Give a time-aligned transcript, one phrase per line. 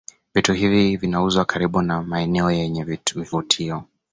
[0.33, 2.83] Vitu hivi vinauzwa karibu na maeneo yenye
[3.15, 3.83] vivutio